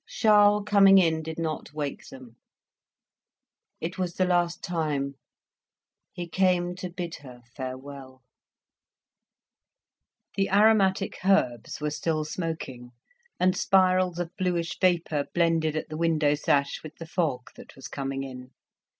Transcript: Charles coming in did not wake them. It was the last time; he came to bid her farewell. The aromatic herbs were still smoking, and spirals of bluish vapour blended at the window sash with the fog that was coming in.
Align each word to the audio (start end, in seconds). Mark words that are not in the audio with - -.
Charles 0.07 0.63
coming 0.65 0.97
in 0.97 1.21
did 1.21 1.37
not 1.37 1.73
wake 1.73 2.07
them. 2.07 2.35
It 3.79 3.99
was 3.99 4.15
the 4.15 4.25
last 4.25 4.63
time; 4.63 5.13
he 6.11 6.27
came 6.27 6.73
to 6.77 6.89
bid 6.89 7.13
her 7.17 7.43
farewell. 7.55 8.23
The 10.35 10.49
aromatic 10.49 11.23
herbs 11.23 11.79
were 11.79 11.91
still 11.91 12.25
smoking, 12.25 12.93
and 13.39 13.55
spirals 13.55 14.17
of 14.17 14.35
bluish 14.39 14.79
vapour 14.79 15.25
blended 15.35 15.75
at 15.75 15.89
the 15.89 15.97
window 15.97 16.33
sash 16.33 16.81
with 16.81 16.95
the 16.95 17.05
fog 17.05 17.51
that 17.55 17.75
was 17.75 17.87
coming 17.87 18.23
in. 18.23 18.53